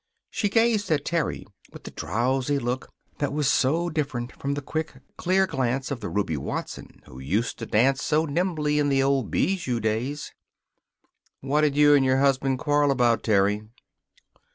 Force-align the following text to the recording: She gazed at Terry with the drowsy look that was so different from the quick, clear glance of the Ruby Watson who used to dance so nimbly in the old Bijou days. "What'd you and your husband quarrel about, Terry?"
She 0.31 0.49
gazed 0.49 0.89
at 0.89 1.05
Terry 1.05 1.45
with 1.71 1.83
the 1.83 1.91
drowsy 1.91 2.57
look 2.57 2.89
that 3.19 3.31
was 3.31 3.47
so 3.47 3.87
different 3.87 4.31
from 4.31 4.55
the 4.55 4.61
quick, 4.63 4.93
clear 5.15 5.45
glance 5.45 5.91
of 5.91 5.99
the 5.99 6.09
Ruby 6.09 6.37
Watson 6.37 7.01
who 7.05 7.19
used 7.19 7.59
to 7.59 7.67
dance 7.67 8.01
so 8.01 8.25
nimbly 8.25 8.79
in 8.79 8.89
the 8.89 9.03
old 9.03 9.29
Bijou 9.29 9.79
days. 9.79 10.33
"What'd 11.41 11.77
you 11.77 11.93
and 11.93 12.03
your 12.03 12.17
husband 12.17 12.57
quarrel 12.57 12.89
about, 12.89 13.21
Terry?" 13.21 13.61